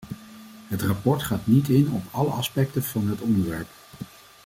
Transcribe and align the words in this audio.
Het 0.67 0.81
rapport 0.81 1.23
gaat 1.23 1.47
niet 1.47 1.69
in 1.69 1.91
op 1.91 2.03
alle 2.11 2.29
aspecten 2.29 2.83
van 2.83 3.07
het 3.07 3.21
onderwerp. 3.21 3.67